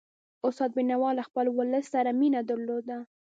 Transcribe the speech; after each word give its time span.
استاد 0.47 0.69
بينوا 0.77 1.09
له 1.17 1.23
خپل 1.27 1.45
ولس 1.57 1.85
سره 1.93 2.09
مینه 2.19 2.41
درلودله. 2.49 2.99